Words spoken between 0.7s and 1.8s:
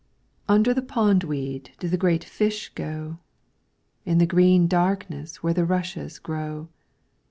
the pondweed